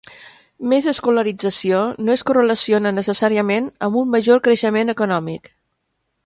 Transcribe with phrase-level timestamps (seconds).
[0.69, 5.53] Més escolarització no es correlaciona necessàriament amb un major creixement econòmic.